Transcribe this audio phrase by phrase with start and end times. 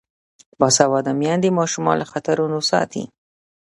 [0.59, 3.03] باسواده میندې ماشومان له خطرونو ساتي.